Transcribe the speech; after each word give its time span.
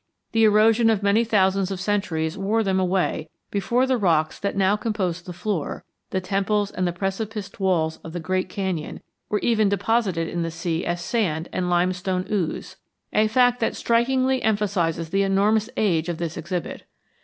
The 0.31 0.45
erosion 0.45 0.89
of 0.89 1.03
many 1.03 1.23
thousands 1.23 1.69
of 1.69 1.79
centuries 1.79 2.35
wore 2.35 2.63
them 2.63 2.79
away 2.79 3.29
before 3.51 3.85
the 3.85 3.99
rocks 3.99 4.39
that 4.39 4.55
now 4.57 4.75
compose 4.75 5.21
the 5.21 5.31
floor, 5.31 5.83
the 6.09 6.19
temples 6.19 6.71
and 6.71 6.87
the 6.87 6.91
precipiced 6.91 7.59
walls 7.59 7.97
of 8.03 8.11
the 8.11 8.19
great 8.19 8.49
canyon 8.49 9.01
were 9.29 9.37
even 9.43 9.69
deposited 9.69 10.27
in 10.27 10.41
the 10.41 10.49
sea 10.49 10.87
as 10.87 11.01
sand 11.03 11.49
and 11.53 11.69
limestone 11.69 12.25
ooze, 12.31 12.77
a 13.13 13.27
fact 13.27 13.59
that 13.59 13.75
strikingly 13.75 14.41
emphasizes 14.41 15.09
the 15.11 15.21
enormous 15.21 15.69
age 15.77 16.09
of 16.09 16.17
this 16.17 16.35
exhibit. 16.35 16.81